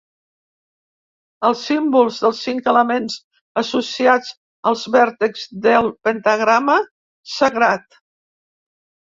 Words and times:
Els 1.49 1.59
símbols 1.67 2.17
dels 2.23 2.39
cinc 2.45 2.69
elements 2.71 3.17
associats 3.63 4.33
als 4.73 4.87
vèrtexs 4.97 5.45
del 5.69 5.93
pentagrama 6.09 6.81
sagrat. 7.37 8.03